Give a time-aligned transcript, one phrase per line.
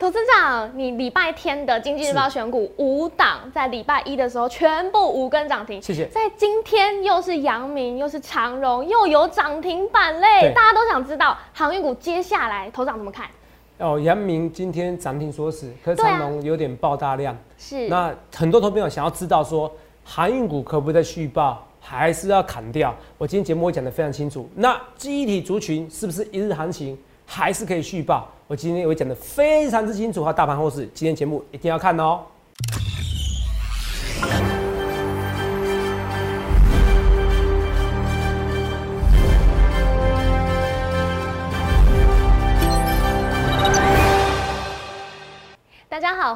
[0.00, 6.06] 投资长，你礼拜天的经济日报选股五档，在礼拜一的时候全部五根涨停，谢谢。
[6.06, 13.28] 在今天又是阳明，又是长荣，又有涨停板嘞，大家都想知道航运股接下来头涨怎么看？
[13.76, 17.86] 哦，阳明今天涨停锁死，可是长荣有点爆大量，是。
[17.88, 19.70] 那很多投朋友想要知道说，
[20.02, 22.96] 航运股可不可以再续报，还是要砍掉？
[23.18, 24.48] 我今天节目会讲得非常清楚。
[24.54, 26.98] 那记忆体族群是不是一日行情？
[27.32, 32.18] 还是可以续报，我今天也会讲的非常之清楚，哈大盘后市，今天节目一定要看哦。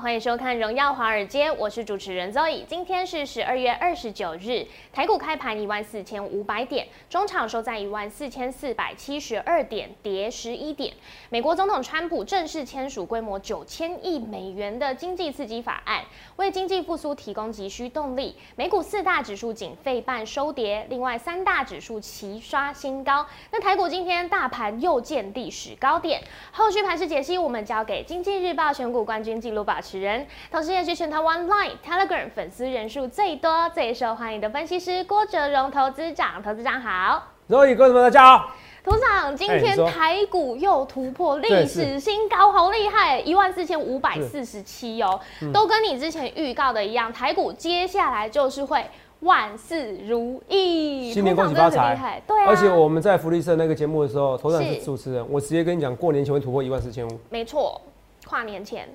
[0.04, 2.62] 欢迎收看《荣耀华尔街》，我是主持人 Zoe。
[2.66, 4.62] 今天是十二月二十九日，
[4.92, 10.92] 台股开盘一万四千五百点，中场收在一万四千四百七十二点，跌十一点。
[11.30, 16.04] 美国总统川普正式签署规模九千亿美元的经济刺激法案，
[16.36, 18.36] 为经济复苏提供急需动力。
[18.56, 23.26] 美股四大指数仅费半收跌，另外三大指数齐刷新高。
[23.50, 29.54] 那台股今天大盘又见历史高点，后续盘势解析我们交给经济日报选股冠军记。
[29.54, 36.42] 录保持人，同时也是全台湾 Line、Telegram 粉丝人数最多、最受欢迎的分析师郭哲荣投资长。
[36.42, 38.54] 投资长好，各位观众们大家好。
[38.84, 45.18] 投资长，今天台股又突破历史新高，好厉害，一万四千五百四十七哦，
[45.54, 48.84] 都跟你之前预告的一样，台股接下来就是会
[49.20, 52.48] 万事如意，新年恭喜发财，对啊。
[52.48, 54.76] 而且我们在福利社那个节目的时候，头长是。
[54.82, 57.80] 主持人，我直接跟你讲，过年前会突破一万四千五，没错，
[58.26, 58.86] 跨年前。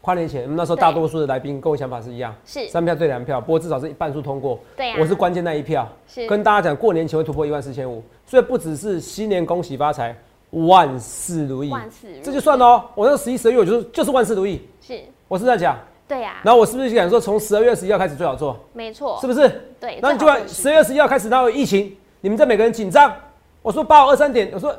[0.00, 4.58] 跨年前，那时候大多数的来宾跟我想法是一样，是三票对两票，不过至少是一半数通过。
[4.76, 10.16] 对我是关键那一票，是跟大家讲，过年前会突破一万四千五，所以不只是新年恭喜发财，
[10.50, 12.84] 万事如意，万事如意，这就算哦。
[12.94, 15.76] 我那十一、十二月，我就是就是万事如意，是，我是在讲，
[16.06, 16.36] 对呀。
[16.42, 18.58] 然后我是不是讲说，从十二月十一号开始最好做？
[18.72, 19.48] 没错，是不是？
[19.80, 19.98] 对。
[20.00, 23.12] 那你就十二月十一号开始，然后疫情，你们这每个人紧张。
[23.60, 24.74] 我说八五二三点，我说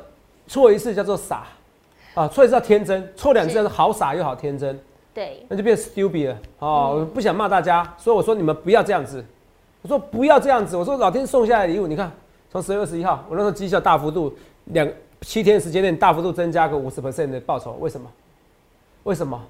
[0.48, 1.46] 错一次叫做傻，
[2.14, 4.76] 啊，错一次叫天真，错两次叫做好傻又好天真。
[5.12, 6.96] 对，那就变 stupid 了哦！
[7.00, 9.24] 我不想骂大家，所以我说你们不要这样子。
[9.82, 10.76] 我说不要这样子。
[10.76, 12.10] 我说老天送下来的礼物，你看，
[12.50, 14.32] 从十月二十一号，我那时候绩效大幅度
[14.66, 14.88] 两
[15.22, 18.08] 七天时间内大幅度增加个五十 percent 的报酬，为什么？
[19.02, 19.40] 为什么？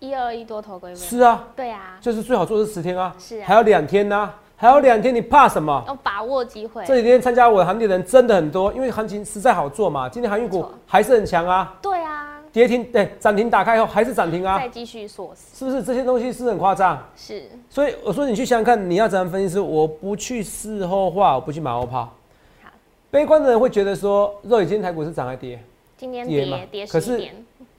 [0.00, 0.96] 一二一多头归位。
[0.96, 5.82] 是啊，对啊，就是最好做是十天啊，是，还有两天呢，还有两天，你怕什么？
[5.86, 6.84] 要把握机会。
[6.84, 10.06] 这几天参加我的行情的人真的很多，因为行情实在好做嘛。
[10.06, 11.74] 今天航运股还是很强啊。
[11.80, 12.35] 对啊。
[12.56, 17.06] 跌停，对，涨停打开后还是涨停啊，再继续锁死，是不是这些东西是很夸张？
[17.14, 19.52] 是，所以我说你去想想看，你要怎样分析？
[19.52, 22.10] 师，我不去事后话，我不去马后炮。
[22.62, 22.70] 好，
[23.10, 25.60] 悲观的人会觉得说，肉已经台股是涨还跌？
[25.98, 27.34] 今天跌跌十一点，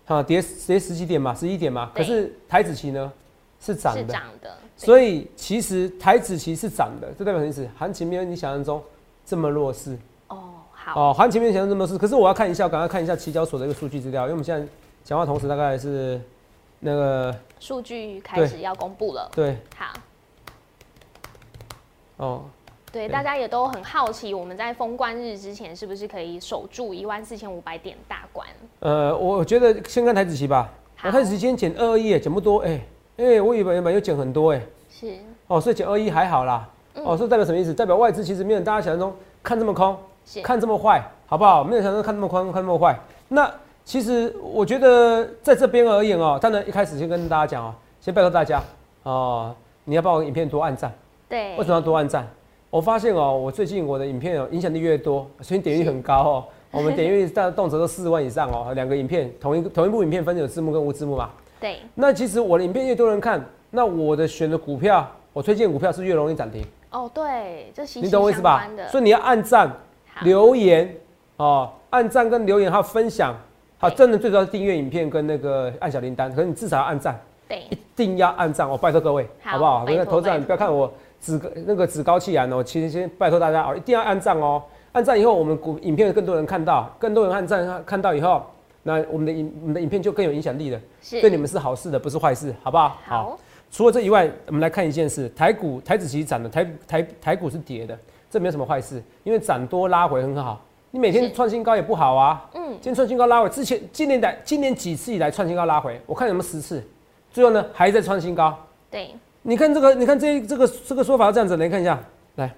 [0.06, 1.92] 好，跌跌十几点嘛，十一点嘛。
[1.96, 3.12] 可是台子期呢
[3.60, 4.58] 是涨的，涨的。
[4.76, 7.68] 所以其实台子期是涨的，这代表什么意思？
[7.80, 8.80] 行情没有你想象中
[9.26, 9.98] 这么弱势。
[10.28, 10.50] 哦，
[10.94, 14.68] 行情面前这么是，可是我要看一下，赶快看一下期交所的一个数据资料，因为我们现在
[15.04, 16.20] 讲话同时大概是
[16.80, 19.30] 那个数据开始要公布了。
[19.34, 19.94] 对，好。
[22.18, 22.42] 哦，
[22.92, 28.48] 对，大家也都很好奇，我们在封关日之前是不是可以守住一万四千五百点大关？
[28.80, 30.70] 呃，我觉得先看台子期吧。
[30.96, 32.82] 台子期今天减二二一，减不多，哎
[33.18, 34.62] 哎，我以为原本又减很多，哎。
[34.90, 35.16] 是。
[35.48, 36.68] 哦，所以减二一还好啦。
[36.96, 37.72] 哦，这代表什么意思？
[37.72, 39.96] 代表外资其实没有大家想象中看这么空。
[40.44, 41.64] 看这么坏，好不好？
[41.64, 42.98] 没有想到看那么宽，看那么坏。
[43.30, 43.50] 那
[43.86, 48.62] 其实我觉得在这边而言哦，当然一开始先跟大家讲哦，先拜托大家
[49.04, 49.56] 哦，
[49.86, 50.94] 你要帮我影片多按赞。
[51.30, 51.56] 对。
[51.56, 52.28] 为什么要多按赞？
[52.70, 56.44] 我发现哦，我最近我的影片哦影响力越多，所以点击率很高哦。
[56.72, 61.30] 我们点击率大动辄都四十万以上哦，两个影片同一同一部影片分有字幕跟无字幕嘛。
[61.62, 61.78] 对。
[61.96, 66.62] 那其实我的影片越多人看，那我的选的股票，我推荐股票是越容易涨停。
[66.92, 68.68] 哦，对，这息你懂我意思吧？
[68.92, 69.72] 所以你要按赞。
[70.24, 70.96] 留言
[71.38, 73.36] 哦，按赞跟留言还有分享，
[73.78, 79.86] 好，真的最主要是订阅影片跟那个按小铃铛，可是你至少要按赞，对，一定要按赞，哦拜托各位，好不好？
[79.86, 80.92] 那个投资人不要看我
[81.22, 84.62] 趾那个趾高气扬哦，其实先拜托大家哦，一定要按赞哦，
[84.92, 88.44] 按赞以后我们股影片更多人看到，更多人按赞看到以后，
[88.84, 92.98] 那我们的影我们的影片就更有影响力了，对你们是好事的，不是坏事，好不好？
[93.06, 93.40] 好。
[93.70, 97.98] 除了这以外，我们来看一件事，台股台子其实涨的，台台台股是跌的。
[98.30, 100.62] 这没有什么坏事，因为涨多拉回很好。
[100.92, 102.50] 你每天创新高也不好啊。
[102.54, 102.72] 嗯。
[102.74, 106.84] 今天创新高拉回，之前今年来今年几次以来创新高拉回，我看有没有十次，
[107.32, 108.58] 最后呢还在创新高。
[108.90, 109.14] 对。
[109.44, 111.98] 你看这个，你看这这个这个说法这样子，来看一下，
[112.36, 112.54] 来。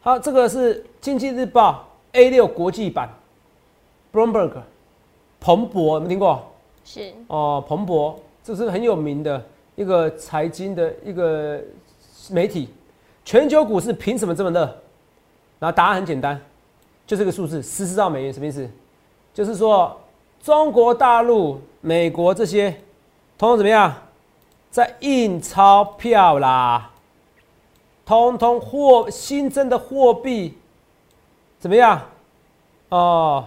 [0.00, 3.08] 好，这个是经济日报 A 六国际版
[4.12, 4.52] ，Bloomberg，
[5.38, 6.42] 彭博有没有听过？
[6.84, 9.44] 是哦，彭博这是很有名的
[9.76, 11.60] 一个财经的一个
[12.30, 12.68] 媒体。
[13.24, 14.60] 全球股市凭什么这么热？
[15.58, 16.40] 然后答案很简单，
[17.06, 18.68] 就这个数字十四兆美元，什么意思？
[19.32, 19.96] 就是说
[20.42, 22.70] 中国大陆、美国这些，
[23.38, 23.94] 通通怎么样，
[24.70, 26.90] 在印钞票啦，
[28.04, 30.58] 通通货新增的货币
[31.60, 32.02] 怎么样？
[32.88, 33.46] 哦，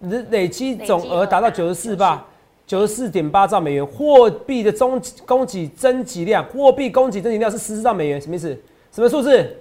[0.00, 2.26] 累累积总额达到九十四吧，
[2.66, 8.58] 九十四点八兆美元，货币的中供给增给量，货币供给增给量是十四兆美元，什么意思？
[8.92, 9.56] 什么数字？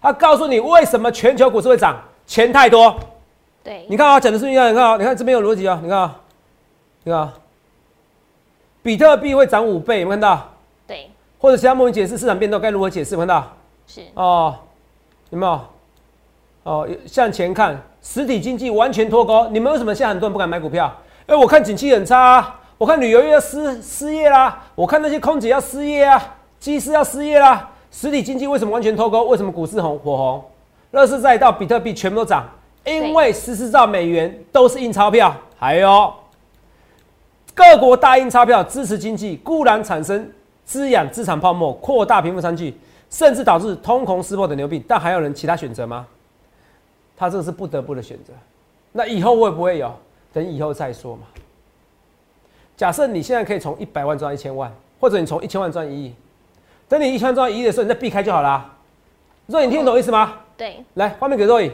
[0.00, 1.96] 他告诉你为什么全球股市会涨？
[2.26, 2.94] 钱太多。
[3.62, 4.70] 对，你看啊，讲的是一样。
[4.70, 5.80] 你看啊，你看这边有逻辑啊。
[5.82, 6.14] 你看啊，
[7.04, 7.32] 你看，
[8.82, 10.52] 比特币会涨五倍，有没有看到？
[10.86, 11.10] 对。
[11.38, 13.16] 或者其他莫名解释市场变动该如何解释？
[13.16, 13.52] 看到？
[13.86, 14.02] 是。
[14.14, 14.54] 哦，
[15.30, 15.60] 有没有？
[16.64, 19.48] 哦，向前看，实体经济完全脱钩。
[19.48, 20.94] 你们为什么现在很多人不敢买股票？
[21.26, 27.70] 因为我看景气很差，啊我看旅游业要失失业啦，我看那些空姐要失业啊，机师要失业啦。
[27.94, 29.22] 实体经济为什么完全脱钩？
[29.26, 30.44] 为什么股市红火红？
[30.90, 32.44] 乐视再到比特币全部都涨，
[32.84, 36.12] 因为十四兆美元都是印钞票，还有
[37.54, 40.28] 各国大印钞票支持经济，固然产生
[40.64, 42.76] 滋养资产泡沫、扩大贫富差距，
[43.10, 46.04] 甚至导致通膨撕破的牛病，但还有人其他选择吗？
[47.16, 48.32] 他这个是不得不的选择。
[48.90, 49.94] 那以后会不会有？
[50.32, 51.22] 等以后再说嘛。
[52.76, 56.12] 假设你现在可以从一百万赚一千万，或者你从一千万赚一亿。
[56.88, 58.70] 等你一千万赚一亿的时候，你再避开就好啦。
[59.46, 60.34] 若你听得懂意思吗？
[60.56, 60.84] 对。
[60.94, 61.72] 来，画面给若影。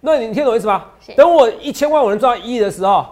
[0.00, 0.84] 若你听懂意思吗？
[1.16, 3.06] 等我一千万我能赚到一亿的时候，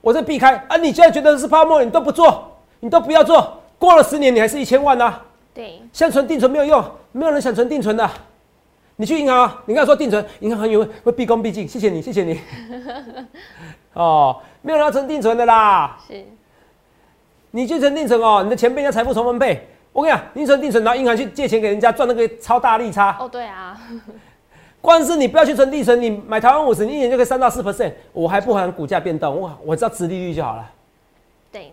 [0.00, 0.76] 我再避开啊！
[0.76, 3.60] 你现在觉得是泡沫，你都不做，你都不要做。
[3.78, 5.20] 过了十年，你还是一千万呐。
[5.52, 5.80] 对。
[5.92, 8.08] 现在存定存没有用，没有人想存定存的。
[8.96, 12.40] 你去银行啊，你刚才说定存，银行很有会毕恭毕敬，谢谢你，谢谢你。
[13.94, 15.98] 哦，没有人要存定存的啦。
[16.06, 16.24] 是。
[17.50, 19.66] 你去存定存哦，你的钱被人家财富重分配。
[19.92, 23.16] 我跟你讲，定存定存，然后银行去借钱给人家赚那个超大利差。
[23.18, 23.78] 哦，对啊。
[24.80, 27.92] 光是你不要去存定存，你买台湾五十，你一年就可以三到四 percent。
[28.12, 30.70] 我还不含股价变动，我，我知道殖利率就好了。
[31.52, 31.72] 对。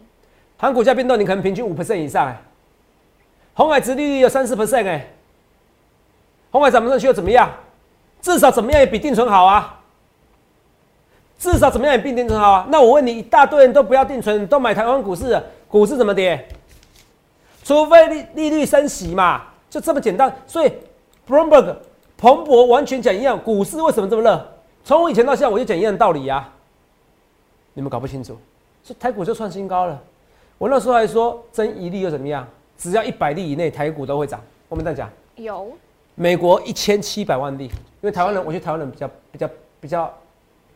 [0.57, 2.37] 含股价变动，你可能平均五 percent 以上哎。
[3.53, 5.07] 红海殖利率有三四 percent 哎。
[6.51, 7.49] 红海涨不上去又怎么样？
[8.19, 9.79] 至少怎么样也比定存好啊。
[11.37, 12.67] 至少怎么样也比定存好啊。
[12.69, 16.45] 那我问你，一大堆人都不要定存，都买台湾股市，股市怎么跌？
[17.67, 20.33] 除非利利率升息嘛，就这么简单。
[20.47, 20.71] 所以
[21.27, 21.75] ，Bloomberg
[22.17, 24.47] 彭博完全讲一样，股市为什么这么热？
[24.85, 26.47] 从我以前到现在，我就讲一样的道理呀。
[27.73, 28.37] 你们搞不清楚，
[28.81, 30.01] 所以台股就创新高了。
[30.57, 32.47] 我那时候还说，增一例又怎么样？
[32.77, 34.39] 只要一百例以内，台股都会涨。
[34.69, 35.69] 我们再讲有
[36.15, 37.71] 美国一千七百万例，因
[38.03, 39.49] 为台湾人，我觉得台湾人比较比较
[39.81, 40.13] 比较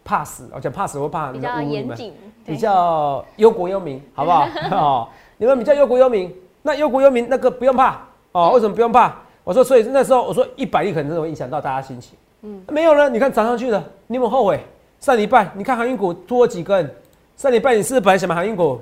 [0.04, 2.14] 怕死，我讲怕死，我怕比较严谨，
[2.46, 4.46] 比较忧国忧民，好不好？
[4.76, 5.08] 哦，
[5.38, 6.30] 你们比较忧国忧民。
[6.62, 8.00] 那忧国忧民那个不用怕
[8.32, 9.16] 哦，为什么不用怕？
[9.44, 12.16] 我说，所以那时候我说一百亿可能会影响到大家心情。
[12.44, 14.64] 嗯，没有呢，你看涨上去了，你有没有后悔？
[15.00, 16.96] 上礼拜你看航运股多几根，
[17.36, 18.80] 上礼拜你是本来想买航运股，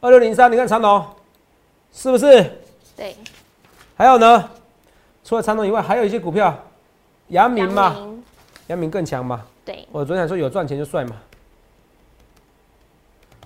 [0.00, 1.04] 二六零三，你看长龙，
[1.92, 2.50] 是不是？
[2.96, 3.14] 对。
[3.94, 4.48] 还有呢，
[5.22, 6.58] 除了长龙以外，还有一些股票，
[7.28, 7.94] 阳明嘛，
[8.68, 9.42] 阳明更强嘛。
[9.62, 9.86] 对。
[9.92, 11.16] 我昨天说有赚钱就帅嘛。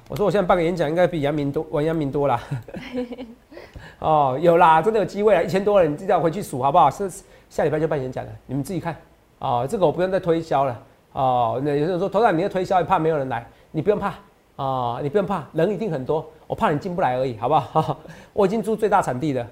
[0.08, 2.40] 我说我现在办个演讲，应该比阳明多，玩阳明多啦。
[3.98, 5.42] 哦，有啦，真的有机会啊！
[5.42, 6.90] 一千多人，你自己回去数好不好？
[6.90, 7.10] 是
[7.48, 8.94] 下礼拜就办演讲了，你们自己看。
[9.38, 10.82] 哦，这个我不用再推销了。
[11.12, 14.14] 哦，那有人说头上你要推销，怕没有人来，你不用怕
[14.56, 17.98] 啊，你不用怕，人一定很多，我怕你进不来而已，好不好？
[18.32, 19.46] 我已经租最大场地的，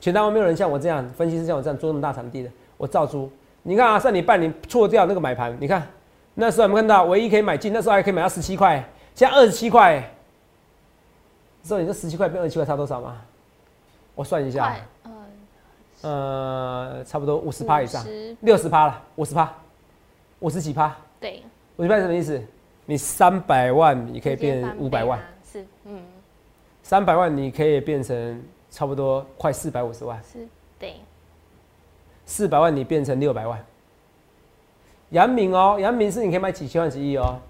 [0.00, 3.30] 全台湾没有人像我这样，分析师像我这样租那么大场地的，我照租。
[3.62, 5.86] 你看啊，上礼拜你错掉那个买盘，你看
[6.34, 7.04] 那时候有没有看到？
[7.04, 8.82] 唯一可以买进，那时候还可以买到十七块。
[9.14, 10.02] 现在二十七块，
[11.62, 13.16] 知道你这十七块变二十七块差多少吗？
[14.14, 14.76] 我算一下，
[16.02, 18.04] 呃，差不多五十趴以上，
[18.40, 19.52] 六十趴了，五十趴，
[20.40, 20.94] 五十几趴。
[21.18, 21.42] 对，
[21.76, 22.40] 五十趴什么意思？
[22.86, 25.18] 你三百万你可以变五百万，
[25.50, 26.02] 是，嗯，
[26.82, 30.46] 三百万你可以变成差不多快四百五十万，是，
[30.78, 30.96] 对，
[32.26, 33.58] 四百万你变成六百万。
[35.10, 37.40] 杨明哦，杨明是你可以买几千万几亿哦。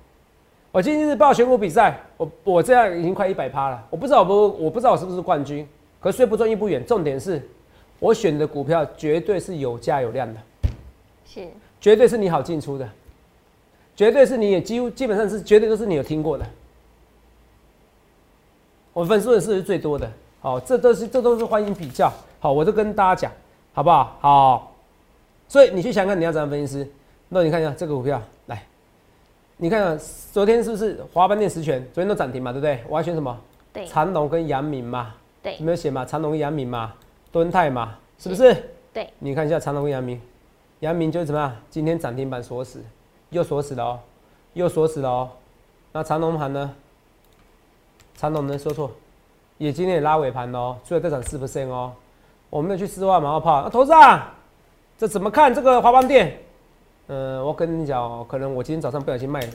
[0.71, 3.87] 我今天日报选股比赛，我我这样已经快一百趴了。
[3.91, 5.67] 我不知道我不我不知道我是不是冠军，
[6.05, 6.85] 可虽不专一不远。
[6.85, 7.41] 重点是，
[7.99, 10.41] 我选的股票绝对是有价有量的，
[11.25, 11.49] 是，
[11.81, 12.87] 绝对是你好进出的，
[13.97, 16.45] 绝对是你也几乎基本上是绝对都是你有听过的。
[18.93, 23.33] 我分数的是最多的，好，这都是这都是欢迎比较，好，我就跟大家讲，
[23.73, 24.19] 好不好？
[24.21, 24.73] 好，
[25.49, 26.87] 所以你去想看你要怎样分析师，
[27.31, 28.63] 那你看一下这个股票来。
[29.57, 29.99] 你看
[30.35, 31.83] 昨天是不是华邦电实权？
[31.95, 32.85] 昨天都涨停嘛，对不对？
[32.91, 33.41] 我要选什么？
[33.73, 35.15] 对，长隆跟阳明嘛。
[35.45, 36.07] 对，没有写嘛？
[36.07, 36.95] 长隆跟阳明嘛，
[37.31, 38.71] 敦泰嘛，是不是？
[38.95, 40.19] 对，你看一下长隆跟阳明，
[40.81, 41.55] 阳明就是怎么样？
[41.69, 42.83] 今天涨停板锁死，
[43.29, 44.01] 又锁死了哦，
[44.55, 45.31] 又锁死了哦。
[45.93, 46.75] 那长隆盘呢？
[48.17, 48.91] 长隆能说错？
[49.59, 51.93] 也今天也拉尾盘哦，最后再涨四 percent 哦。
[52.49, 54.33] 我们要去四万马后炮，那投资啊，
[54.97, 56.39] 这怎么看这个华邦店？
[57.09, 59.47] 嗯，我跟你讲哦，可能我今天早上不小心卖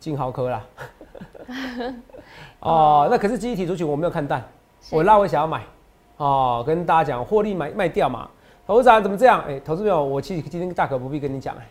[0.00, 0.64] 金豪科啦。
[2.58, 4.42] 哦，那可是记忆体族群我没有看淡，
[4.90, 5.62] 我拉回想要买。
[6.18, 8.28] 哦，跟大家讲获利买卖掉嘛。
[8.66, 9.44] 投资人怎么这样？
[9.46, 11.66] 哎，投资朋友，我其实今天大可不必跟你讲，哎，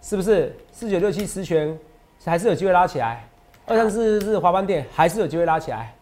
[0.00, 0.56] 是不是？
[0.70, 1.76] 四九六七十权
[2.24, 3.26] 还是有机会拉起来？
[3.66, 5.94] 二三四是华邦店还是有机会拉起来？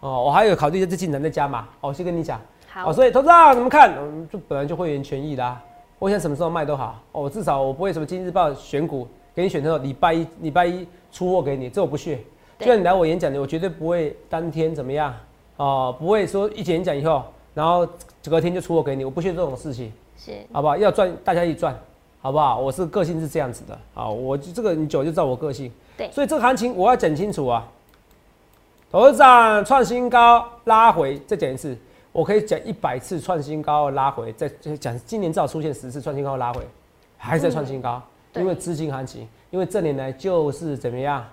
[0.00, 1.68] 哦，我还有考虑这进程再加码。
[1.80, 2.40] 哦，先跟你讲。
[2.70, 2.92] 好。
[2.92, 3.94] 所以投资人怎么看？
[3.98, 5.60] 嗯，就本来就会员权益啦。
[5.98, 7.00] 我想什么时候卖都好。
[7.12, 12.18] 哦，至少我不会什么今日报选股给你选成礼拜一礼拜一出货给你，这我不屑。
[12.58, 15.14] 就像你来我演讲的，我绝对不会当天怎么样。
[15.56, 17.22] 哦，不会说一演讲以后。
[17.54, 17.88] 然后
[18.28, 20.76] 隔天就出货给你，我不屑这种事情，是好不好？
[20.76, 21.72] 要赚大家一起赚，
[22.20, 22.58] 好不好？
[22.58, 27.64] 我是个性是这样子的啊，我这个你久就知道我个性，对，所以这个行情我要讲清楚啊。
[28.90, 31.78] 头涨创新高拉回，再讲一次，
[32.10, 34.48] 我可以讲一百次创新高拉回，再
[34.80, 36.60] 讲今年至少出现十次创新高拉回，
[37.16, 38.02] 还是在创新高，
[38.34, 41.24] 因为资金行情，因为这年来就是怎么样，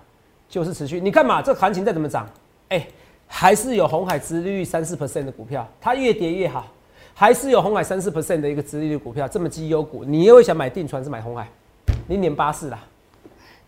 [0.48, 1.00] 就是持续。
[1.00, 2.24] 你看嘛，这行情再怎么涨，
[2.68, 2.86] 哎。
[3.34, 6.66] 还是有红海殖利率三四 percent 的股票，它越跌越好。
[7.14, 11.48] 还是有红海三四 percent 的一个殖利率股票，这么绩优股，你又会想买定船是买红海？
[12.08, 12.78] 零点八四啦。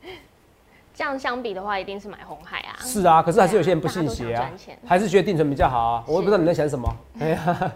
[0.94, 2.76] 这样相比的话，一定是买红海啊。
[2.78, 4.50] 是啊，可是还是有些人不信邪啊，
[4.84, 6.04] 还是觉得定存比较好啊。
[6.06, 6.96] 我也不知道你在想什么。
[7.18, 7.72] 哎呀，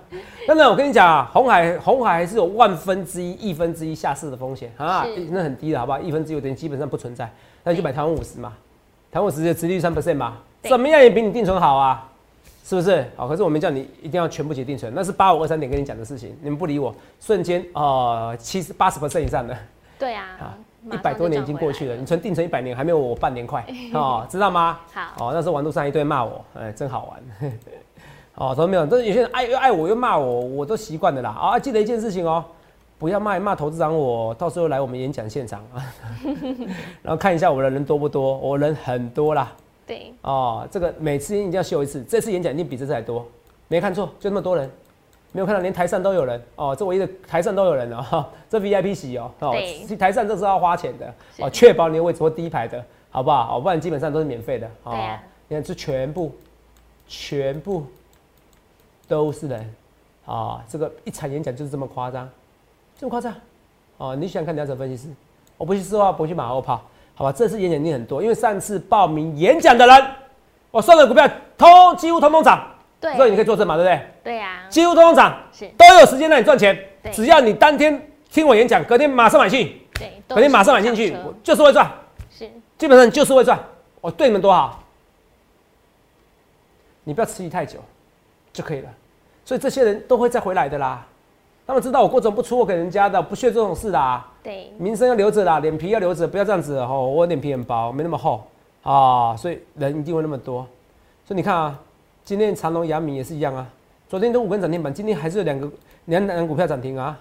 [0.46, 5.98] 真的，我跟你讲啊，红海红海还是有万分之一、亿分之一下市的风险啊，那很低的，好不好？
[5.98, 7.30] 亿分之一有点基本上不存在，
[7.64, 8.52] 那你就买台湾五十嘛，
[9.10, 10.38] 台湾五十的殖利率三 percent 嘛。
[10.62, 12.08] 怎么样也比你定存好啊，
[12.64, 13.04] 是不是？
[13.16, 19.56] 好，可是我没叫你一定要全部解定存，那是八五二三点跟你讲的事情，你们不理我，瞬间哦，七十八十 percent 以上的，
[19.98, 20.58] 对啊，啊，
[20.92, 24.78] 一百多年已经过去了，你存定存一百年还没有我半年快 哦，知道吗？
[24.92, 27.52] 好，哦，那时候网络上一堆骂我，哎，真好玩，
[28.34, 31.30] 哦，都没有，但是有些人爱又爱我又骂我，我都习惯的啦。
[31.30, 32.44] 啊，记得一件事情哦。
[33.00, 35.78] 不要骂骂投资长，我到时候来我们演讲现场啊，
[37.00, 39.52] 然后看一下我的人多不多，我人很多啦。
[39.88, 43.26] 对哦，这个每次一定要秀一次，这次演讲一定比这次还多，
[43.68, 44.70] 没看错，就那么多人，
[45.32, 49.54] 没有看到连台上都有人哦，这唯一的台上都有人哦， 这 VIP 席哦，哦，
[49.98, 53.56] 台上这是要花钱的哦，确保你的位置或第一排的，好不好？
[53.56, 54.94] 哦，不然基本上都是免费的哦。
[55.48, 56.30] 你看这全部，
[57.06, 57.86] 全部
[59.08, 59.74] 都是人
[60.26, 62.28] 啊，这个一场演讲就是这么夸张，
[62.98, 63.34] 这么夸张
[63.96, 65.08] 哦，你想看两者分析师，
[65.56, 66.82] 我不去说话，不去马后炮。
[67.18, 70.06] 好吧，这次演讲力很多，因为上次报名演讲的人，
[70.70, 72.64] 我算的股票通几乎通通涨，
[73.00, 74.06] 对，所以你可以作证嘛，对不对？
[74.22, 75.68] 对呀，几乎通通涨，是。
[75.76, 76.78] 都有时间让你赚钱，
[77.10, 81.90] 只要你当天听我演讲，隔天马上买进，对，隔天马上买进去，就是会赚，
[82.30, 82.48] 是，
[82.78, 83.58] 基本上就是会赚，
[84.00, 84.80] 我对你们多好，
[87.02, 87.80] 你不要持续太久
[88.52, 88.88] 就可以了，
[89.44, 91.04] 所以这些人都会再回来的啦。
[91.68, 94.22] 他们知道我过程不出货给人家的，不屑这种事的。
[94.42, 97.06] 对，名声要留着啦，脸皮要留着，不要这样子哦。
[97.06, 98.42] 我脸皮很薄，没那么厚
[98.82, 100.66] 啊，所以人一定会那么多。
[101.26, 101.78] 所以你看啊，
[102.24, 103.68] 今天长隆、阳明也是一样啊。
[104.08, 105.70] 昨天都五根涨停板，今天还是有两个
[106.06, 107.14] 两两股票涨停啊。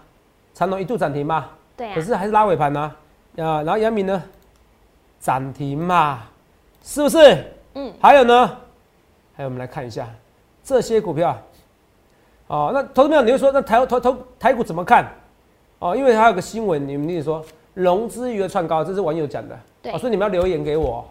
[0.54, 2.80] 长隆一度涨停嘛，对，可是还是拉尾盘呐。
[3.36, 4.24] 啊，然后阳明呢，
[5.20, 6.22] 涨停嘛，
[6.82, 7.44] 是不是？
[7.74, 7.94] 嗯。
[8.00, 8.48] 还有呢，
[9.36, 10.08] 还有我们来看一下
[10.64, 11.38] 这些股票。
[12.48, 15.06] 哦，那投资朋友，你会说那台台台台股怎么看？
[15.80, 21.06] 哦，因为还有个新闻，你们例如说融资余额创高，这是网友讲的，对，所以你们要留言给我，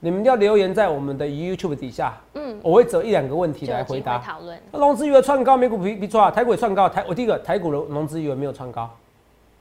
[0.00, 4.58] 你们要留言在我们的 YouTube 底下，嗯，我会择一两个问题来回答讨论。
[4.72, 8.90] 那融资余额创高，美股比比错啊，台股也创高，台我第一个台股融融资余额没有创高，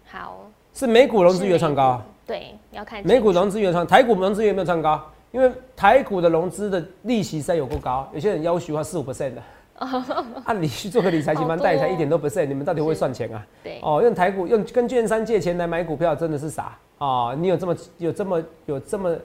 [0.10, 0.40] 好，
[0.74, 5.00] 是美股融资余额创高，对，要看美股融资余额创，台股融资余额没有创高，
[5.32, 9.42] 因为台股的融资的利息在有够高，有些人要求要四五 percent 的。
[10.46, 13.46] 按理去做个理财型盘贷才一点都不剩，你们到底会算钱啊？
[13.64, 17.34] 对哦，用台股用跟券商借钱来买股票真的是傻啊！
[17.38, 19.16] 你有这么有这么有这么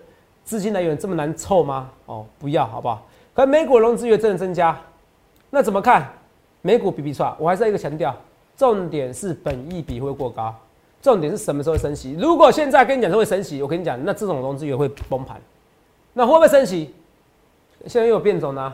[0.45, 1.91] 资金来源这么难凑吗？
[2.07, 3.07] 哦，不要好不好？
[3.35, 4.79] 可美股融资余真的增加，
[5.51, 6.09] 那怎么看？
[6.63, 8.15] 美股比比错，我还是一个强调，
[8.57, 10.55] 重点是本益比会过高，
[11.03, 12.17] 重点是什么时候升息？
[12.19, 15.41] 如果现在跟你讲说会升息，我跟你讲，那这种融资也会崩盘，
[16.13, 16.95] 那会不会升息？
[17.87, 18.73] 现在又有变种呢？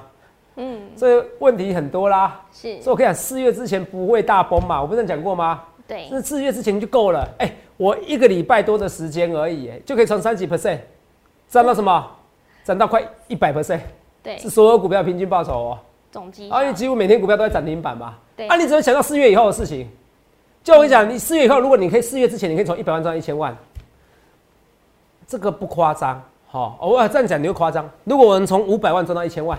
[0.62, 5.62] 嗯，这问题很多啦，是，所以我跟你讲，四月之前不会大崩嘛，我不是讲过吗？
[5.88, 7.26] 对，那四月之前就够了。
[7.38, 10.78] 哎，我一个礼拜多的时间而已，就可以从三几 percent
[11.48, 12.06] 涨到什么？
[12.62, 13.80] 涨到快一百 percent，
[14.22, 15.78] 对，是所有股票平均报酬哦。
[16.12, 18.16] 总计，啊，你几乎每天股票都在涨停板嘛。
[18.36, 18.46] 对。
[18.46, 19.88] 啊，你只能想到四月以后的事情。
[20.62, 23.56] 就我跟你讲，你四月以后，如果你可以四月之前，你可以从一百万赚一千万，
[25.26, 26.22] 这个不夸张。
[26.46, 27.88] 好，我这样讲你会夸张。
[28.04, 29.58] 如果我能从五百万赚到一千万，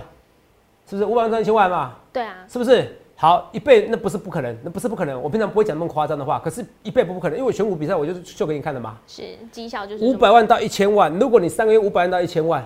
[0.91, 1.93] 是不是五百万赚一千万嘛？
[2.11, 2.35] 对啊。
[2.49, 2.97] 是不是？
[3.15, 5.21] 好，一倍那不是不可能，那不是不可能。
[5.21, 8.97] 我平常不会讲那么夸张的话，可是一倍不不可能，因为我选股比赛我就是秀给你看的嘛。
[9.07, 11.09] 是绩效就是五百万到一千万。
[11.17, 12.65] 如果你三个月五百万到一千万，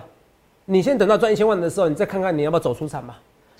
[0.64, 3.14] 你先等到赚一千万的时候，你再看看你要不要走出场嘛。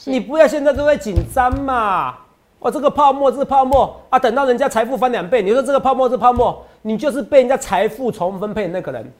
[0.06, 2.16] 你不要现在都在紧张嘛。
[2.58, 9.12] 哦，这个泡沫，这个泡沫啊，等到人家财富翻两倍，你说这个泡沫，这泡沫，你就是被人家财富重分配的那个人，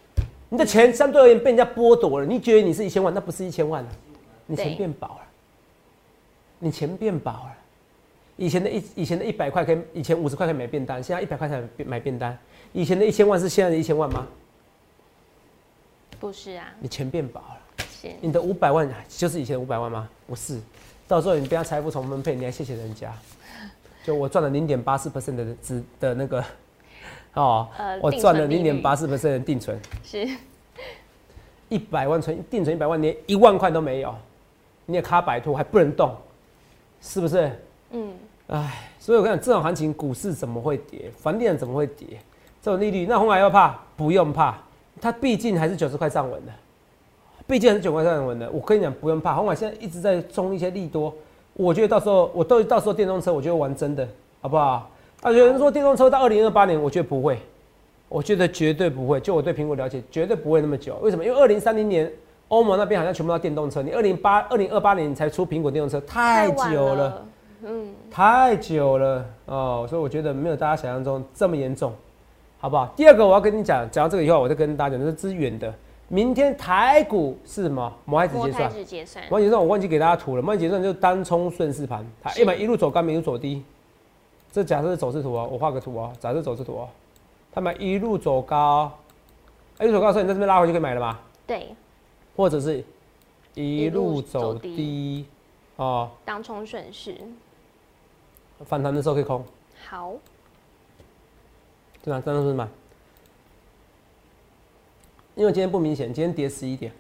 [0.48, 2.24] 你的钱相对而言被人家剥夺了。
[2.24, 3.88] 你觉得你是一千万，那不是一千万了，
[4.46, 5.20] 你钱变薄了，
[6.58, 7.54] 你钱变薄了。
[8.36, 12.36] 以前的一以前的一百块可以，以前五十块可以买便当，现在一百块才买便当。
[12.72, 14.26] 以前的一千万是现在的一千万吗？
[16.20, 17.60] 不是啊，你钱变薄了。
[17.90, 18.08] 是。
[18.20, 20.08] 你的五百万就是以前五百万吗？
[20.26, 20.60] 不是。
[21.08, 23.12] 到时候你被他财富重分配，你还谢谢人家？
[24.04, 26.44] 就我赚了零点八四 percent 的资的那个，
[27.34, 27.68] 哦，
[28.00, 30.28] 我赚了零点八四 percent 的定存，是，
[31.68, 34.14] 一百万存定存一百万，连一万块都没有，
[34.84, 36.16] 你也卡摆脱还不能动，
[37.06, 37.50] 是不是？
[37.92, 38.12] 嗯，
[38.48, 41.08] 哎，所以我讲这种行情，股市怎么会跌？
[41.16, 42.06] 房地产怎么会跌？
[42.60, 43.78] 这种利率，那红海要怕？
[43.96, 44.58] 不用怕，
[45.00, 46.52] 它毕竟还是九十块上稳的。
[47.46, 49.34] 毕竟还是九块上稳的，我跟你讲不用怕。
[49.34, 51.14] 红海现在一直在冲一些利多，
[51.54, 54.06] 我觉得到时候我都到时候电动车，我觉得玩真的，
[54.40, 54.90] 好不好？
[55.22, 57.38] 啊，有人说电动车到二零二八年，我觉得不会，
[58.08, 59.20] 我觉得绝对不会。
[59.20, 60.96] 就我对苹果了解，绝对不会那么久。
[60.96, 61.25] 为什么？
[61.25, 62.10] 因为二零三零年
[62.48, 67.26] 欧盟那边好像全部都电动车，你二零八二零二八年你才出苹果电动车，太久了，
[67.62, 69.86] 嗯，太久了哦。
[69.88, 71.92] 所以我觉得没有大家想象中这么严重，
[72.58, 72.86] 好不好？
[72.96, 75.72] 第二个我要跟你讲，讲到这个以后，我再跟大家讲，这是远的。
[76.08, 77.92] 明天台股是什么？
[78.04, 78.70] 摩海子结算。
[79.28, 80.42] 摩海结算，我忘记给大家图了。
[80.42, 83.64] 摩海结算就是单冲顺势盘，它一买一路走高，一路走低。
[84.52, 86.88] 这假设是走势图哦，我画个图哦，假设走势图哦。
[87.52, 88.92] 他们一路走高，
[89.80, 91.18] 一路走高的时候，你在这边拉回去可以买了吗？
[91.44, 91.75] 对。
[92.36, 92.84] 或者是
[93.54, 95.26] 一路走低，
[95.76, 96.10] 哦。
[96.25, 97.16] 当冲顺势。
[98.64, 99.44] 反弹的时候可以空。
[99.88, 100.14] 好。
[102.02, 102.68] 这样，这样是什么？
[105.34, 106.92] 因为今天不明显，今天跌十一点，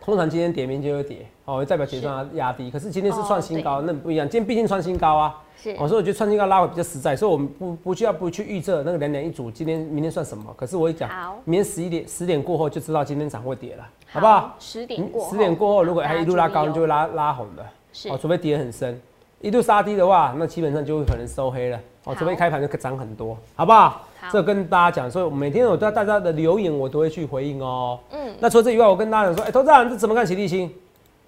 [0.00, 2.70] 通常今天跌，明天就会跌，哦，代表结算压低。
[2.70, 4.26] 可是今天是创新高，那不一样。
[4.26, 5.76] 今天毕竟创新高啊，是。
[5.78, 10.54] 我说我觉得创新高拉回比较实在，所以我们不不需要不去预测那个两点一组，今天明天算什么？
[10.56, 11.10] 可是我一讲，
[11.44, 14.54] 明天十一点十点过后就知道今天涨或跌了，好不好？
[14.58, 18.08] 十点过，十点过后如果还一路拉高，就会拉拉红的，是。
[18.08, 19.00] 哦，除非跌很深，
[19.40, 21.80] 一路杀低的话，那基本上就会可能收黑了。
[22.04, 24.02] 哦，除非开盘就涨很多，好不好？
[24.32, 27.98] 这跟大家讲，所以每天我对大家的留言，我都会去回应哦。
[28.10, 30.72] 嗯，那除了这以外，我跟大家讲说，哎，投资人这怎么看齐立新？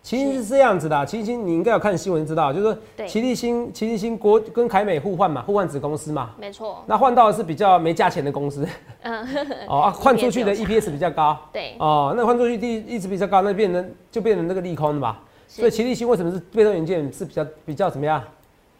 [0.02, 6.30] 齐立新是这样子的，齐立新你应该有看新闻知道，就是说齐立新齐立新国跟凯美互换嘛，互换子公司嘛。
[6.38, 6.82] 没错。
[6.86, 8.66] 那换到的是比较没价钱的公司。
[9.02, 9.26] 嗯。
[9.68, 11.36] 哦啊， 换出去的 EPS 比较高。
[11.52, 11.74] 对。
[11.78, 15.18] 哦，那换出去第一直比较高，那变成就变成那个利空的嘛。
[15.46, 18.22] 所以齐立新为什么是被动元件是比较比较怎么样？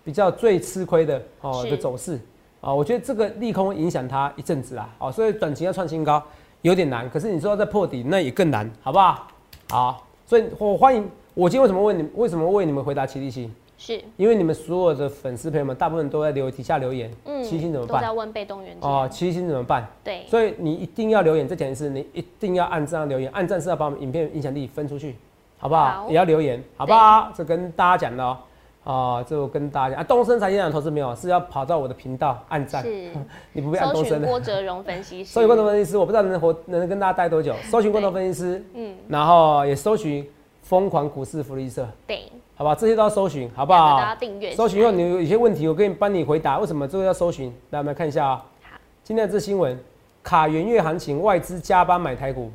[0.02, 2.18] 比较最吃亏的哦的走势。
[2.62, 6.22] 啊，我觉得这个利空影响它一阵子啦，哦，所以短期要创新高
[6.62, 7.09] 有点难。
[7.11, 9.28] 可是你说要再破底，那也更难，好不好？
[9.68, 13.53] 好，所以我欢迎我今天为什么问你，为什么为你们回答齐立新？
[13.77, 18.01] 是因为你们所有的粉丝朋友们大部分都在留底下留言，嗯，齐星怎么办？
[18.01, 19.85] 都在问被动元件哦，齐星怎么办？
[20.05, 25.16] 对，所以你一定要留言，这件事你一定要按这样留言，按赞是要把我们影片影响力分出去，
[25.59, 26.07] 好不好？
[26.09, 27.33] 也要留言，好不好？
[27.35, 28.38] 这跟大家讲的哦。
[28.85, 32.83] 啊，就跟大家啊，东升财经讲投资没有，是要跑到我的频道按赞。
[32.83, 33.11] 是，
[33.53, 34.27] 你不必按东升的。
[34.27, 35.31] 郭哲荣分析师。
[35.33, 37.55] 搜寻郭哲荣分析师，我不知道能活能跟大家待多久。
[37.64, 40.27] 搜寻郭哲分析师，嗯，然后也搜寻
[40.62, 41.87] 疯狂股市福利社。
[42.07, 42.25] 对，
[42.57, 43.99] 好吧，这些都要搜寻，好不好？
[43.99, 44.55] 大家订阅。
[44.55, 46.59] 搜寻后，你有一些问题，我可以帮你回答。
[46.59, 47.53] 为什么这个要搜寻？
[47.71, 48.45] 来，我们来看一下啊。
[48.62, 48.79] 好。
[49.05, 49.79] 今天这新闻，
[50.23, 52.51] 卡元月行情，外资加班买台股。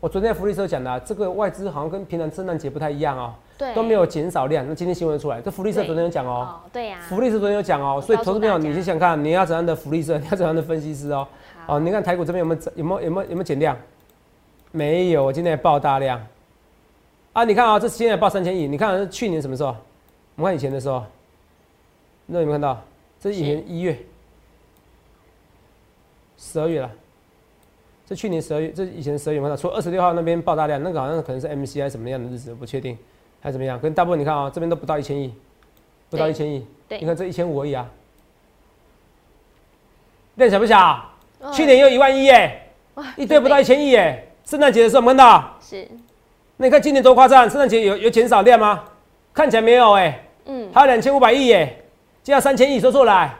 [0.00, 3.34] 我昨天福利社讲的，这个外资好像跟平常圣诞节不太一样哦。
[3.74, 11.26] 都没有减少量，那今天新闻出来，这福利社昨天有讲哦，对呀，福利社昨天有讲哦，所以投资朋友，你先想看你要怎样的福利社，你要怎样的分析师哦，
[11.66, 13.76] 哦，你看台股这边有没有有没有有没有有没有减量？
[14.70, 16.24] 没有，我今天也爆大量，
[17.32, 19.74] 啊，你看啊，这现在报三千亿，你看是去年什么时候？
[20.36, 21.04] 我们看以前的时候，
[22.26, 22.80] 那有没有看到？
[23.18, 23.98] 这是以前一月、
[26.36, 26.88] 十二月了，
[28.08, 32.96] 这去年十二月，这以前十二月看到，除了二十六号那边爆大量，那个好像可能是 MCI 什么样的日子，不确定。
[33.40, 33.78] 还怎么样？
[33.78, 35.30] 跟大部分你看啊，这边都不到一千亿，
[36.08, 36.66] 不到一千亿。
[36.88, 37.86] 对，你看这一千五而已啊，
[40.36, 41.04] 量小不小？
[41.52, 42.62] 去年又一万亿耶，
[43.18, 45.86] 一堆不到一千亿耶，圣诞节的时候我们看到是，
[46.56, 48.84] 那你看今年多夸张，圣诞节有有减少量吗？
[49.34, 51.84] 看起来没有哎，嗯，还有两千五百亿耶，
[52.22, 53.36] 接下三千亿说出来，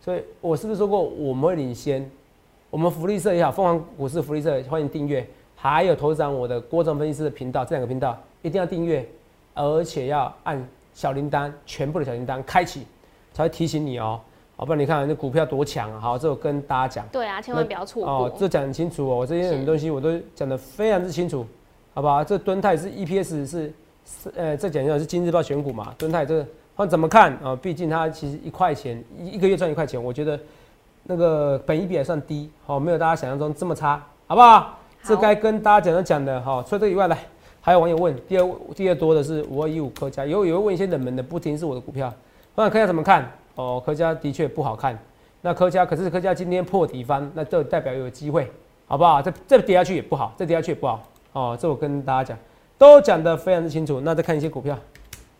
[0.00, 2.10] 所以我是不是说过我们会领先？
[2.70, 5.26] 我们福利社也好，凤凰股市福利社欢迎订阅，
[5.56, 9.08] 还有投资长我的郭总分析师的频道，这两个频道一定要订阅，
[9.54, 12.82] 而且要按小铃铛，全部的小铃铛开启，
[13.32, 14.20] 才会提醒你哦。
[14.54, 15.98] 好，不然你看那股票多强啊！
[15.98, 17.08] 好，这我跟大家讲。
[17.10, 18.12] 对啊，千万不要错过。
[18.12, 21.46] 哦，这讲很清楚哦，我这些很多东西我都讲得非常之清楚，
[21.94, 22.22] 好不好？
[22.22, 23.74] 这敦泰是 EPS 是是
[24.36, 25.94] 呃，这讲一下是今日报选股嘛？
[25.96, 27.56] 敦泰这个看怎么看啊？
[27.56, 30.38] 毕竟它其实一块钱一一个月赚一块钱，我觉得
[31.10, 34.78] 那个本益比还算低，好，没有大家想象中这么差，好不好？
[35.02, 36.62] 这该跟大家讲的讲的哈。
[36.68, 37.16] 除了这以外，来
[37.62, 42.12] 还有网友问，第二第二多的是五二一五科家，有有问一些冷门的，不停是我的股票，
[42.54, 43.26] 那科家怎么看？
[43.54, 44.98] 哦，科家的确不好看。
[45.40, 48.50] 那科家可是科家今天破底翻，那这代表有机会，
[48.86, 49.22] 好不好？
[49.22, 51.02] 这这跌下去也不好，这跌下去也不好。
[51.32, 52.38] 哦，这我跟大家讲，
[52.76, 54.00] 都讲得非常的清楚。
[54.00, 54.76] 那再看一些股票，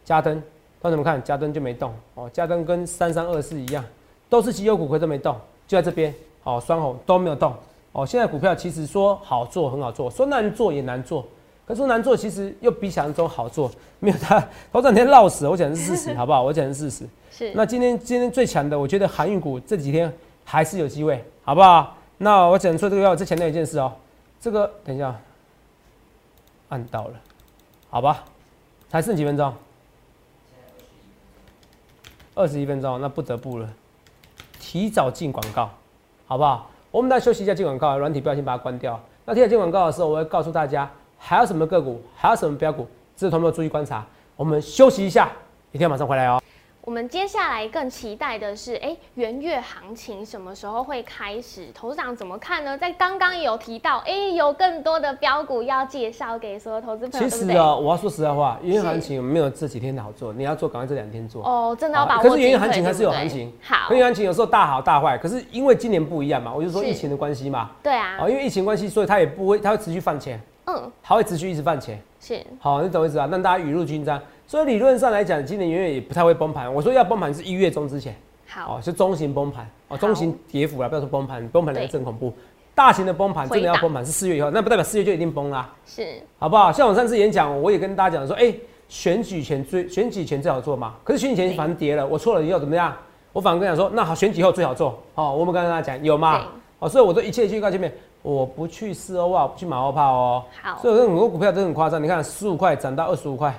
[0.04, 0.40] 加登，
[0.80, 1.22] 看怎么看？
[1.22, 1.92] 加登就没动。
[2.14, 3.84] 哦，加登跟三三二四一样，
[4.30, 5.36] 都是绩优股，可都没动，
[5.68, 6.12] 就在这边。
[6.42, 7.54] 哦，双红都没有动。
[7.92, 11.24] 哦，现在股票其实说好做很好做，说难做也难做。
[11.66, 14.40] 可是难做其实又比想象中好做，没有他
[14.72, 16.42] 头两天闹死，我讲的是事实，好不好？
[16.42, 17.08] 我讲的是事实。
[17.30, 17.52] 是。
[17.54, 20.10] 那今天今天最强的，我觉得航运股这几天
[20.42, 21.94] 还是有机会，好不好？
[22.16, 23.92] 那我讲说这个要再强调一件事哦，
[24.40, 25.14] 这个等一下，
[26.70, 27.14] 按到了，
[27.90, 28.24] 好吧？
[28.88, 29.52] 才剩几分钟？
[32.34, 33.68] 二十一分钟，那不得不了，
[34.70, 35.70] 提早进广告，
[36.26, 36.68] 好不好？
[36.90, 39.00] 我们来休息一下，进广告，软体不要先把它关掉。
[39.24, 40.86] 那提早进广告的时候，我会告诉大家。
[41.16, 42.02] 还有什么个股？
[42.14, 42.86] 还有什么标股？
[43.16, 44.04] 这是同学们注意观察。
[44.36, 45.32] 我们休息一下，
[45.72, 46.38] 一定要马上回来哦。
[46.82, 51.66] 我们接下来更期待的是，哎，元月行情什么时候会开始？
[51.74, 52.78] 投资长怎么看呢？
[52.78, 57.28] 在刚刚有提到，哎，有更多的标股要介绍给所有投资朋友。
[57.28, 61.44] 其实啊，我要说实在话，元月行情没有这几天好做，你要做，赶快这两天做。
[61.44, 62.22] 哦，真的要把握。
[62.22, 63.52] 可是元月行情还是有行情。
[63.62, 63.90] 好。
[63.90, 67.70] 元月行情有时候大好大坏，可是因为今年不一样嘛，我就说疫情的关系嘛。
[67.82, 68.16] 对啊。
[68.20, 70.40] 哦，因为疫情关系，所以它也不会，它会持续放钱。
[70.70, 73.26] 嗯，它会持续一直放钱，是好，你懂意思啊？
[73.30, 76.72] 让大家雨露均沾，所以理论上来讲，今年远远也不太会崩盘。
[76.72, 78.16] 我说要崩盘是一月中之前，
[78.48, 82.32] 好，是中型崩盘哦，中型跌幅啊，不要说崩盘，崩盘来真恐怖。
[82.74, 86.72] 大型的崩盘真的要崩盘是四月以后，那不代表四月就一定崩啦，是好不好？
[86.72, 88.54] 像我上次演讲，我也跟大家讲说，哎，
[88.88, 92.96] 选举前最选举前最好做嘛，可是选举前反正跌了，我错了以后怎么样？
[93.34, 96.46] 我反而跟讲说，那好，选举后最好做，哦，我们刚刚跟大家讲有吗？
[96.78, 97.92] 哦，所以我都一切去告前面。
[98.20, 100.44] 我不去四欧啊，不去马后炮哦。
[100.60, 102.02] 好，所以很多股票都很夸张。
[102.02, 103.54] 你看，十五块涨到二十五块，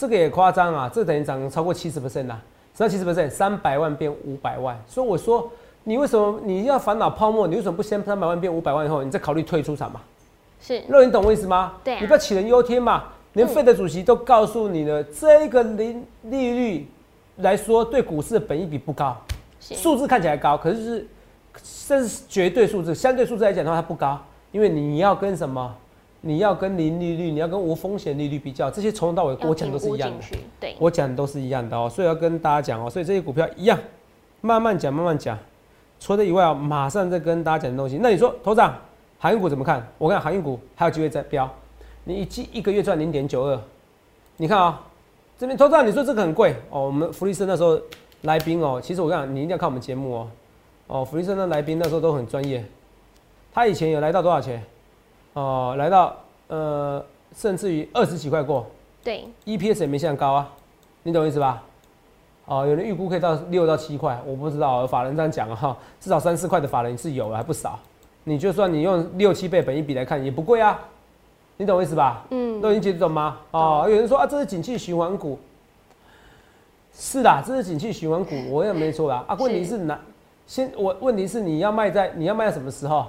[0.00, 0.90] 这个也夸张啊！
[0.90, 2.38] 这等于涨超过七十 percent 呐，
[2.72, 4.74] 涨七十 percent，三百万变五百万。
[4.86, 5.46] 所以我说，
[5.84, 7.46] 你为什么你要烦恼泡沫？
[7.46, 10.00] 你为什么不先三百万变五百万以后，你再考虑退出场嘛？
[10.58, 11.74] 是，那你懂我意思吗？
[11.84, 13.04] 对，你不要杞人忧天嘛。
[13.34, 16.88] 连费的主席都告诉你了，这个零利率
[17.36, 19.14] 来说，对股市的本益比不高，
[19.60, 21.06] 数字看起来高，可是是。
[21.86, 24.18] 这是绝对数字，相对数字来讲的话，它不高，
[24.52, 25.74] 因为你要跟什么？
[26.22, 33.78] 你要跟零利率，你要跟无风险利率比较，这些从头到尾我讲都是一样的，对，我讲都是一样的哦，所以要跟大家讲哦，所以这些股票一样，
[34.40, 35.38] 慢慢讲，慢慢讲。
[35.98, 37.98] 除了以外啊，马上再跟大家讲的东西。
[38.00, 38.74] 那你说，头长，
[39.18, 39.86] 航运股怎么看？
[39.98, 40.20] 我看？
[40.20, 41.50] 航运股还有机会再飙，
[42.04, 43.60] 你一季一个月赚零点九二，
[44.36, 44.58] 你看？
[44.58, 44.82] 啊，
[45.38, 47.78] 这边头长，你说这个很贵哦，我们福利社那时候
[48.22, 49.68] 来宾哦，其实我跟你讲，你一定要看？
[49.68, 50.28] 我们节目哦。
[50.86, 52.64] 哦，福利社的来宾那时候都很专业，
[53.52, 54.62] 他以前有来到多少钱？
[55.34, 56.16] 哦，来到
[56.48, 57.04] 呃，
[57.36, 58.66] 甚至于二十几块过。
[59.02, 60.52] 对，EPS 也没像高啊，
[61.02, 61.62] 你懂意思吧？
[62.46, 67.78] 哦，有人预估可以到六到七块，我不知道，法人这样讲啊哈，至少三四块的法人是有，还不少。
[68.24, 70.78] 你就算你用六七倍本一比来看，也不贵啊，
[71.56, 72.24] 你懂我意思吧？
[72.30, 73.38] 嗯，都已经听得懂吗？
[73.52, 75.38] 哦，有人说啊，这是景气循环股，
[76.92, 79.24] 是的，这是景气循环股，我也没错啦。
[79.28, 79.98] 啊，问题是哪？
[80.46, 83.06] 先，我问题是你要卖在你要卖在什么时候？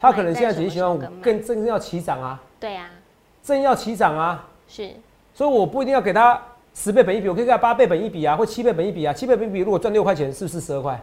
[0.00, 2.40] 它可能现在只是希望更正要起涨啊。
[2.60, 2.88] 对呀，
[3.42, 4.46] 正要起涨啊。
[4.68, 4.90] 是，
[5.34, 6.40] 所以我不一定要给他
[6.74, 9.12] 十倍本一比，我可以给他八倍本一比啊，或七倍本一比啊。
[9.12, 11.00] 七倍本一比如果赚六块钱，是不是十二块？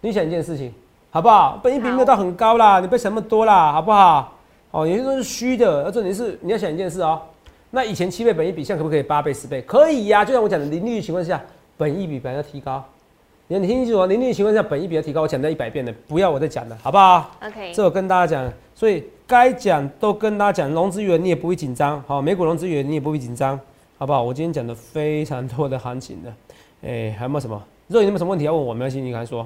[0.00, 0.72] 你想一件事情，
[1.10, 1.60] 好不好？
[1.62, 4.32] 本一比没有到很高啦，你不要想那么多啦，好不好？
[4.70, 7.20] 哦，有些东西是虚的，而重点是你要想一件事哦。
[7.70, 9.62] 那以前七倍本一比，现在可不可以八倍、十倍？
[9.62, 11.40] 可以呀，就像我讲的，零利率情况下，
[11.76, 12.84] 本一比本来要提高。
[13.52, 23.58] 你你听清楚啊，零利率情况下，本益比要提高，我讲到一百遍了，不要我再讲了，好不好？OK，这我跟大家讲，所以该讲都跟大家讲，融资源你也不会紧张，好，美股融资源你也不会紧张，
[23.98, 24.22] 好不好？
[24.22, 26.32] 我今天讲的非常多的行情的，
[26.82, 27.60] 哎，还有没有什么？
[27.88, 28.72] 肉有没有什么问题要问我？
[28.72, 29.44] 没关系，你赶快说。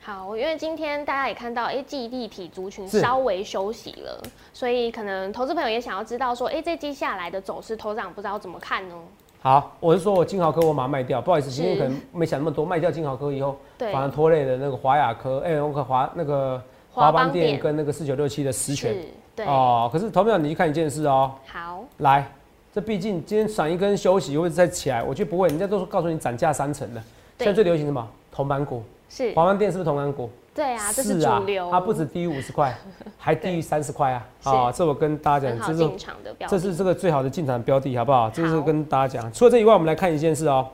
[0.00, 4.22] 好，因为今天大家也看到，哎，记忆体族群稍微休息了，
[4.54, 8.94] 所以可能投资朋友也想要知道说，哎，这接下来的走势，头涨不知道怎么看呢？
[9.40, 18.96] 好，我是说我金豪科我马上卖掉，不好意思，今天可能没想那么多，卖掉金豪科以后，反而拖累了那个华雅科，哎，我可华那个华邦电跟那个四九六七的实权，
[19.36, 19.46] 对。
[19.46, 22.28] 哦，可是投票你去看一件事哦，好，来，
[22.74, 25.04] 这毕竟今天涨一根休息，会再起来？
[25.04, 27.00] 我觉得不会，人家都是告诉你涨价三成的，
[27.38, 28.06] 现在最流行什么？
[28.32, 28.82] 铜板股。
[29.08, 29.32] 是。
[29.34, 30.28] 华邦电是不是铜板股？
[30.58, 31.70] 对啊，这是主流。
[31.70, 32.76] 它不止低于五十块，
[33.16, 34.26] 还低于三十块啊！
[34.42, 35.90] 啊，这我跟大家讲，这是
[36.48, 38.28] 这是这个最好的进场标的，好不好？
[38.28, 39.32] 这是跟大家讲。
[39.32, 40.66] 除了这以外，我们来看一件事哦。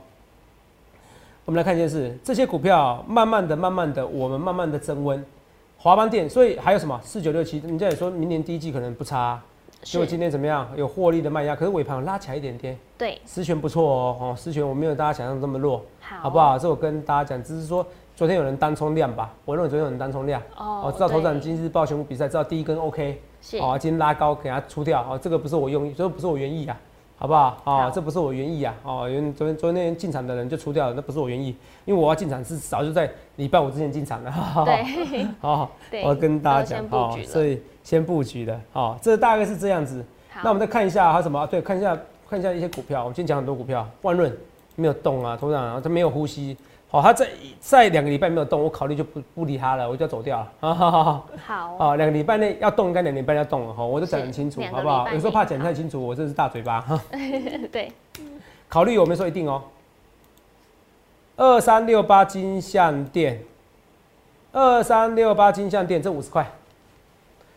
[1.45, 5.23] 我们来看一件事，这些股票慢慢的、慢慢的，我们慢慢的增温。
[5.77, 7.59] 华邦电，所以还有什么四九六七？
[7.59, 9.39] 人家也说明年第一季可能不差。
[9.83, 10.67] 结果今天怎么样？
[10.75, 12.75] 有获利的卖压，可是尾盘拉起来一点点。
[12.97, 16.57] 对，实权不错哦，哦，实权我没有大家想象这么弱，好，好不好？
[16.57, 17.85] 这我跟大家讲，只是说。
[18.15, 19.29] 昨天有人单冲量吧？
[19.43, 20.41] 我认为昨天有人单冲量。
[20.55, 23.21] 哦，知道头涨今日报全部比赛，知道第一根 OK。
[23.41, 23.57] 是。
[23.57, 25.01] 哦，今天拉高给它出掉。
[25.01, 26.79] 哦，这个不是我用意，这个不是我原意啊，
[27.17, 27.61] 好不好？
[27.65, 28.73] 哦，这不是我原意啊。
[28.83, 34.31] 哦，原昨天昨天进场的人就出掉了，那不是我原意，因为我要进场是早就在礼拜五之前进场的。
[34.63, 35.27] 对。
[35.41, 35.69] 好，
[36.05, 38.57] 我跟大家讲，哦，所以先布局的。
[38.71, 40.01] 哦，这大概是这样子。
[40.41, 41.45] 那我们再看一下还有什么？
[41.47, 41.97] 对，看一下
[42.29, 43.01] 看一下一些股票。
[43.01, 44.33] 我们今天讲很多股票，万润
[44.77, 46.55] 没有动啊，头涨，它没有呼吸。
[46.95, 47.27] 哦，他在
[47.59, 50.49] 在两个礼拜没有动，我考虑就不不理他了，我就要走掉了。
[50.61, 51.75] 好 好好，好。
[51.75, 55.05] 啊，两个礼拜内要动，应该两个礼拜要动了哈，我都讲很清楚，好不好？
[55.11, 57.01] 有时候怕讲太清楚，我这是大嘴巴哈。
[57.69, 57.91] 对，
[58.69, 59.61] 考虑我没说一定哦。
[61.35, 63.43] 二三六八金相店，
[64.53, 66.49] 二三六八金相店这五十块，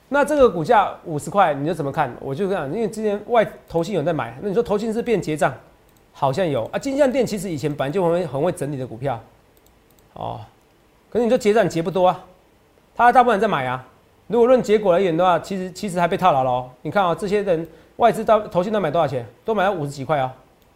[0.08, 2.12] 那这个股价五十块，你就怎么看？
[2.18, 5.54] 我就这样，因为之前外投信有在买，那你说投信是变结账？
[6.20, 9.20] 好像有啊，金像店其实以前本来就很会很会整理的股票，
[10.14, 10.40] 哦，
[11.08, 12.24] 可是你说结账结不多啊，
[12.96, 13.86] 他大部分在买啊。
[14.26, 16.68] 如果论结果而言的话，其实其实还被套牢了哦。
[16.82, 17.66] 你看啊，这些人
[17.98, 19.24] 外资到投信都买多少钱？
[19.44, 20.34] 都买了五十几块啊。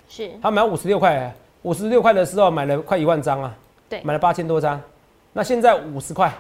[0.09, 0.31] 是。
[0.41, 3.53] 他买五十六块，五十六块的时候买了快一万张啊。
[3.89, 4.01] 对。
[4.05, 4.81] 买了八千多张，
[5.33, 6.33] 那现在五十块，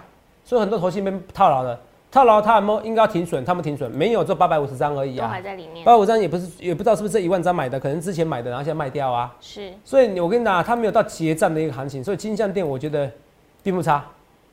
[0.45, 1.79] 所以很多投信被套牢了。
[2.13, 5.83] 套牢他们应该停损，他们停损没有，这八百五十张而已啊，都还在里面。
[5.83, 9.35] 八百五十张也不是，也不知道是不是这一万张买的，可能之前买的，然后现在卖掉啊。
[9.41, 9.73] 是。
[9.83, 13.11] 所以我跟你讲，它没有到结账的一个行情，所以金项店我觉得
[13.63, 14.05] 并不差。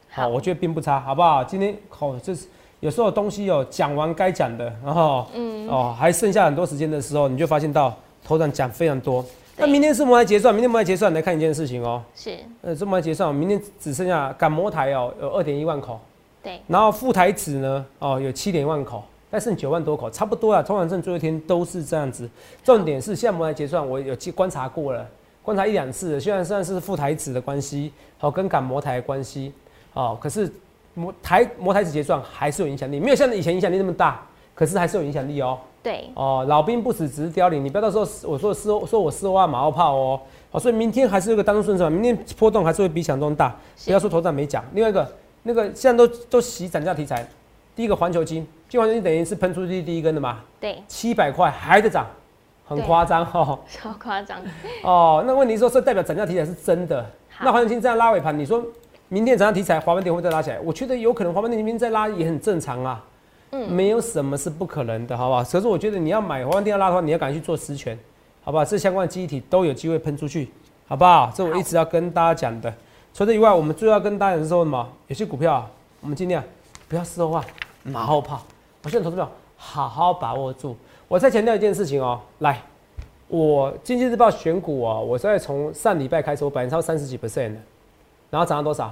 [0.10, 1.44] 好，我觉得并不差，好不好？
[1.44, 2.48] 今天好，就是
[2.80, 7.94] 有时候东西哦讲完该讲的，然后嗯哦还剩下很多时间的时候，你就发现到
[8.24, 9.24] 头上讲非常多。
[9.58, 12.02] 那明天是摩来结算，明天摩来结算来看一件事情哦。
[12.16, 12.38] 是。
[12.62, 16.00] 呃，这摩来结算，明天只剩下赶摩台哦，有二点一万口。
[16.50, 17.86] 对，然后副台子呢？
[18.00, 20.64] 哦，有七点一万口，但剩九万多口，差不多啊。
[20.64, 22.28] 通常证最后一天都是这样子。
[22.64, 25.08] 重点是现在摩来结算，我有去观察过了，
[25.44, 26.20] 观察一两次。
[26.20, 29.54] 虽然算是副台子的关系，好跟赶摩台的关系，
[29.94, 30.52] 哦，可是
[30.96, 35.60] 摩台摩台子结算还是有影响力，没有像以前影响力那么大，可是还是有影响力哦。
[35.84, 37.64] 对，哦，老兵不死，只是凋零。
[37.64, 40.20] 你不要到时候我说四说我四欧万马后炮哦。
[40.50, 43.56] 好，所以明天还是有个当中顺手，明天波动还是会比想中大。
[43.86, 45.08] 不要说头涨没讲，另外一个。
[45.44, 47.26] 那个现在都都洗涨价题材，
[47.76, 50.40] 第一个环球金，金环球金等于是喷出去第一根的嘛？
[50.60, 52.06] 对，七百块还在涨，
[52.68, 54.40] 很夸张哈， 超夸张。
[54.84, 57.10] 哦，那问题说这代表涨价题材是真的，
[57.42, 58.64] 那环球金这样拉尾盘，你说
[59.08, 60.60] 明天涨价题材华文点会再拉起来？
[60.60, 63.04] 我觉得有可能华文点明天再拉也很正常啊，
[63.52, 65.44] 嗯，没有什么是不可能的，好不好？
[65.44, 67.98] 可是我觉得你要买华文电要拉的话，你要赶紧去做实权，
[68.44, 68.66] 好不好？
[68.66, 70.52] 这相关的记忆体都有机会喷出去，
[70.88, 71.32] 好不好？
[71.34, 72.74] 这我一直要跟大家讲的。
[73.20, 74.90] 除此以外，我们最要跟大家说什么？
[75.08, 76.42] 有些股票啊，我们尽量
[76.88, 77.44] 不要事后话、
[77.84, 78.42] 马后炮。
[78.82, 80.74] 我现在投资票好好把握住。
[81.10, 82.62] 我再强调一件事情哦，来，
[83.28, 87.60] 我经济日报选股哦，我在从上礼拜开始，我百分超三十几 percent 的，
[88.30, 88.90] 然后涨到多少？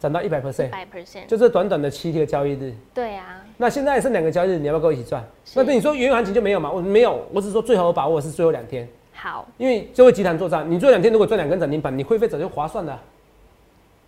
[0.00, 2.74] 涨到一百 percent，百 percent，就这短短的七天交易日。
[2.94, 3.44] 对啊。
[3.58, 5.22] 那现在剩两个交易日，你要不要跟我一起赚？
[5.54, 6.72] 那对你说原行情就没有嘛？
[6.72, 8.88] 我没有，我只是说最好的把握是最后两天。
[9.12, 9.46] 好。
[9.58, 12.98] 因为这位集团作战，你做两天如果赚两根涨停板，你会费早就划算了。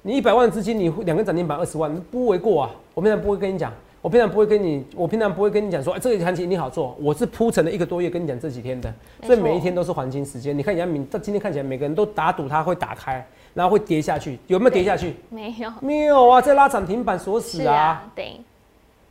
[0.02, 2.70] 你一百万资金，你两个涨停板二十万，不为过啊！
[2.94, 6.96] 我平常不会跟你讲，我平常不会跟你，我平常不会跟你讲说，哎，这个行情一定好做。
[6.98, 8.90] 我是铺陈了一个多月跟你讲这几天的，
[9.24, 10.56] 所以每一天都是黄金时间。
[10.56, 15.14] 你看杨明，他今天看起来每个人都打赌他会打开，然后会跌下去，有没有跌下去？
[15.28, 16.40] 没有，没有啊！
[16.40, 18.10] 在拉涨停板锁死啊！
[18.14, 18.40] 对，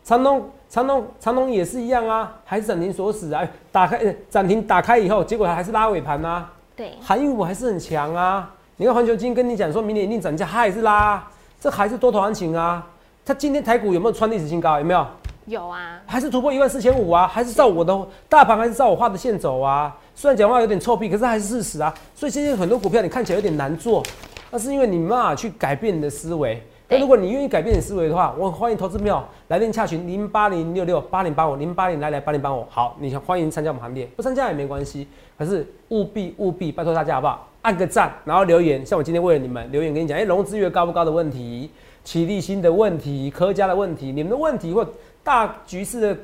[0.03, 3.47] 长隆、长隆、长隆也是一样啊，还是涨停锁死啊！
[3.71, 6.51] 打开涨停打开以后，结果还是拉尾盘啊！
[6.75, 8.55] 对，韩运股还是很强啊！
[8.81, 11.21] 你看环球金跟你讲说明年一定涨价，还是拉，
[11.59, 12.87] 这还是多头行情啊？
[13.25, 14.79] 它今天台股有没有创历史新高？
[14.79, 15.05] 有没有？
[15.47, 17.27] 有啊，还是突破一万四千五啊？
[17.27, 19.93] 还是照我的大盘，还是照我画的线走啊？
[20.15, 21.93] 虽然讲话有点臭屁，可是还是事实啊。
[22.15, 24.01] 所以现在很多股票你看起来有点难做，
[24.49, 26.65] 那是因为你没办法去改变你的思维。
[26.91, 32.65] 那如果你愿意改变你思维的话，我欢迎投资朋友来电洽询零八零六六八零八五零八零来来八零八五。
[32.67, 35.07] 好，你欢迎参加我们行列，不参加也没关系。
[35.37, 37.47] 可是务必务必拜托大家好不好？
[37.61, 38.83] 按个赞，然后留言。
[38.83, 41.69] 像我今天为了你们留言跟你讲，哎，融资越高不高的问题，
[42.03, 44.83] 起立新的问题，科家的问题，你们的问题或
[45.23, 46.17] 大局势的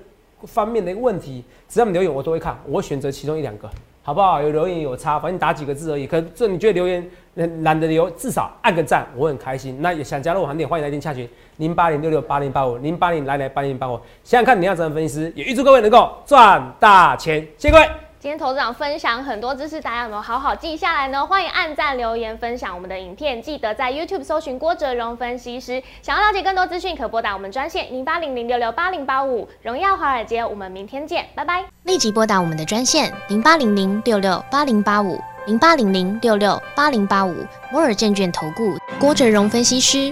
[0.45, 3.69] 方面的一个问题，只要你留言我都会看，我选择其中一两个。
[4.01, 4.39] 好不好？
[4.39, 6.06] 有留言有差，反正打几个字而已。
[6.06, 9.82] 可这你觉得留言懒得留，至少按个赞，我很开心。
[9.82, 14.00] 那也想加入我行列，欢迎来电洽询零八零六六八零八五零八零来来八零八五。
[14.24, 17.41] 想想看你要怎么分析，也预祝各位能够赚大钱。
[17.58, 18.05] 谢谢各位。
[18.26, 21.24] 今天投资长分享很多知识，大家有没有好好记下来呢？
[21.24, 25.80] 欢迎按赞、留言、分享我们的影片，记得在 YouTube 搜寻郭哲荣分析师。
[26.02, 29.48] 想要了解更多资讯，可拨打我们专线零八零零六六八零八五。
[29.62, 31.64] 荣耀华尔街，我们明天见，拜拜。
[31.84, 37.36] 立即拨打我们的专线零八零零六六八零八五零八零零六六八零八五
[37.72, 40.12] 摩尔证券投顾郭哲荣分析师。